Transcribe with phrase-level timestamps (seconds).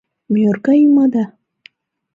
[0.33, 1.23] Мӧр гай ӱмада?